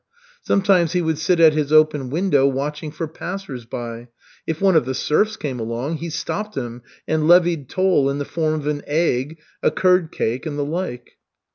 [0.41, 4.07] Sometimes he would sit at his open window watching for passers by.
[4.47, 8.25] If one of the serfs came along, he stopped him and levied toll in the
[8.25, 11.17] form of an egg, a curd cake, and the like.